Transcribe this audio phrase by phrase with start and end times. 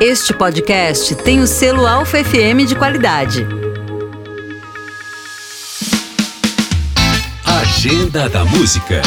[0.00, 3.46] Este podcast tem o selo Alfa FM de qualidade.
[7.44, 9.02] Agenda da Música.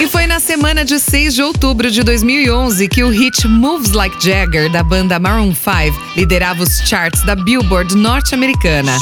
[0.00, 4.16] E foi na semana de 6 de outubro de 2011 que o hit Moves Like
[4.24, 8.96] Jagger, da banda Maroon 5, liderava os charts da Billboard norte-americana.
[8.96, 8.98] A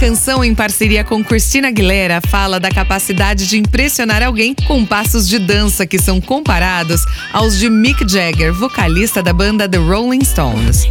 [0.00, 5.38] canção, em parceria com Christina Aguilera, fala da capacidade de impressionar alguém com passos de
[5.38, 7.02] dança que são comparados
[7.34, 10.88] aos de Mick Jagger, vocalista da banda The Rolling Stones.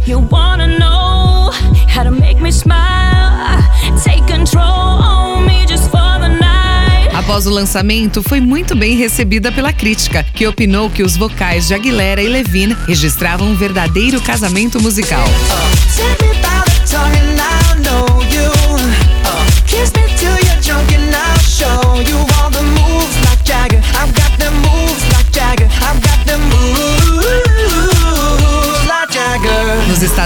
[7.12, 11.74] Após o lançamento, foi muito bem recebida pela crítica, que opinou que os vocais de
[11.74, 15.24] Aguilera e Levine registravam um verdadeiro casamento musical.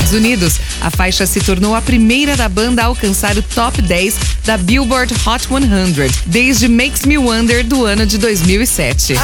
[0.05, 4.15] Estados Unidos, a faixa se tornou a primeira da banda a alcançar o top 10
[4.45, 9.15] da Billboard Hot 100, desde Makes Me Wonder do ano de 2007.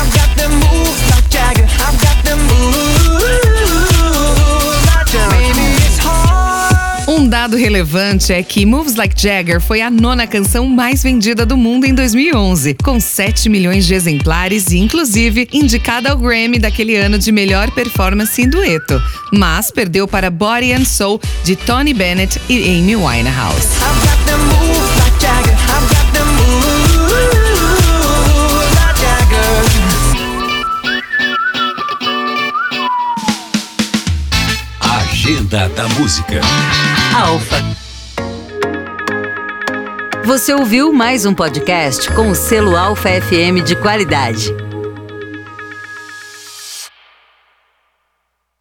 [7.51, 11.85] Dado relevante é que Moves Like Jagger foi a nona canção mais vendida do mundo
[11.85, 17.33] em 2011, com 7 milhões de exemplares e, inclusive, indicada ao Grammy daquele ano de
[17.33, 22.95] melhor performance em dueto, mas perdeu para Body and Soul de Tony Bennett e Amy
[22.95, 23.69] Winehouse.
[35.51, 36.41] Agenda da Música.
[37.13, 37.57] Alfa.
[40.25, 44.55] Você ouviu mais um podcast com o selo Alfa FM de qualidade.